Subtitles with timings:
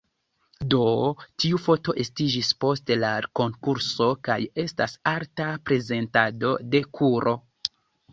[0.73, 0.83] Do,
[1.41, 7.35] tiu foto estiĝis post la konkurso kaj estas arta prezentado de kuro.